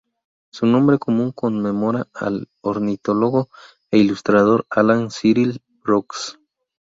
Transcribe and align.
Su 0.51 0.65
nombre 0.65 0.97
común 0.97 1.31
conmemora 1.31 2.07
al 2.15 2.47
ornitólogo 2.61 3.49
e 3.91 3.99
ilustrador 3.99 4.65
Allan 4.71 5.09
Cyril 5.11 5.61
Brooks. 5.83 6.39